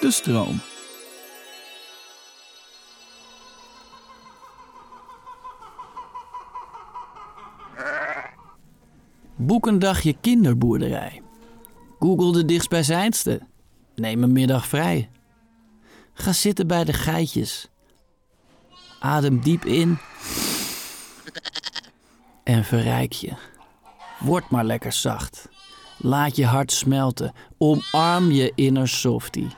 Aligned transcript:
De 0.00 0.10
stroom. 0.10 0.60
Boek 9.36 9.66
een 9.66 9.78
dagje 9.78 10.16
kinderboerderij. 10.20 11.22
Google 11.98 12.32
de 12.32 12.44
dichtstbijzijnste. 12.44 13.40
Neem 13.94 14.22
een 14.22 14.32
middag 14.32 14.66
vrij. 14.66 15.10
Ga 16.12 16.32
zitten 16.32 16.66
bij 16.66 16.84
de 16.84 16.92
geitjes. 16.92 17.68
Adem 19.00 19.40
diep 19.40 19.64
in. 19.64 19.98
En 22.44 22.64
verrijk 22.64 23.12
je. 23.12 23.32
Word 24.18 24.50
maar 24.50 24.64
lekker 24.64 24.92
zacht. 24.92 25.48
Laat 25.96 26.36
je 26.36 26.46
hart 26.46 26.72
smelten. 26.72 27.32
Omarm 27.58 28.30
je 28.30 28.52
inner 28.54 28.88
softie. 28.88 29.48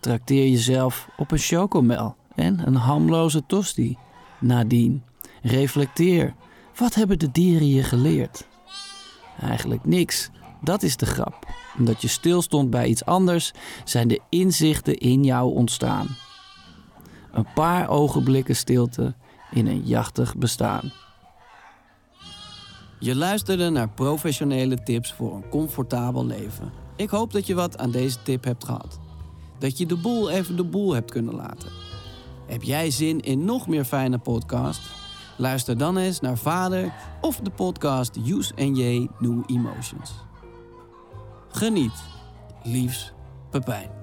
Trakteer 0.00 0.48
jezelf 0.48 1.08
op 1.16 1.30
een 1.30 1.38
chocomel 1.38 2.16
en 2.34 2.66
een 2.66 2.74
hamloze 2.74 3.46
tosti. 3.46 3.96
Nadien, 4.40 5.02
reflecteer. 5.42 6.34
Wat 6.76 6.94
hebben 6.94 7.18
de 7.18 7.30
dieren 7.30 7.68
je 7.68 7.82
geleerd? 7.82 8.46
Eigenlijk 9.40 9.84
niks. 9.84 10.30
Dat 10.60 10.82
is 10.82 10.96
de 10.96 11.06
grap. 11.06 11.46
Omdat 11.78 12.02
je 12.02 12.08
stilstond 12.08 12.70
bij 12.70 12.86
iets 12.86 13.04
anders, 13.04 13.52
zijn 13.84 14.08
de 14.08 14.20
inzichten 14.28 14.98
in 14.98 15.24
jou 15.24 15.54
ontstaan. 15.54 16.16
Een 17.32 17.52
paar 17.54 17.88
ogenblikken 17.88 18.56
stilte 18.56 19.14
in 19.50 19.66
een 19.66 19.82
jachtig 19.86 20.36
bestaan. 20.36 20.92
Je 22.98 23.16
luisterde 23.16 23.70
naar 23.70 23.88
professionele 23.88 24.82
tips 24.82 25.12
voor 25.12 25.34
een 25.34 25.48
comfortabel 25.48 26.26
leven. 26.26 26.72
Ik 26.96 27.10
hoop 27.10 27.32
dat 27.32 27.46
je 27.46 27.54
wat 27.54 27.78
aan 27.78 27.90
deze 27.90 28.22
tip 28.22 28.44
hebt 28.44 28.64
gehad. 28.64 28.98
Dat 29.58 29.78
je 29.78 29.86
de 29.86 29.96
boel 29.96 30.30
even 30.30 30.56
de 30.56 30.64
boel 30.64 30.94
hebt 30.94 31.10
kunnen 31.10 31.34
laten. 31.34 31.70
Heb 32.46 32.62
jij 32.62 32.90
zin 32.90 33.20
in 33.20 33.44
nog 33.44 33.68
meer 33.68 33.84
fijne 33.84 34.18
podcast? 34.18 34.80
Luister 35.36 35.78
dan 35.78 35.96
eens 35.96 36.20
naar 36.20 36.38
Vader 36.38 36.92
of 37.20 37.36
de 37.36 37.50
podcast 37.50 38.16
Use 38.26 38.52
J 38.56 39.08
New 39.18 39.42
Emotions. 39.46 40.12
Geniet. 41.48 42.02
Liefs, 42.62 43.12
Pepijn. 43.50 43.97